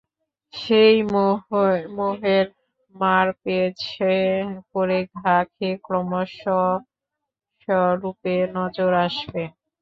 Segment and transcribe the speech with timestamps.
[0.53, 0.95] সেই
[1.97, 2.45] মোহের
[2.95, 4.15] মারপেঁচে
[4.71, 9.43] পড়ে ঘা খেয়ে ক্রমশ স্ব-স্বরূপে নজর আসবে।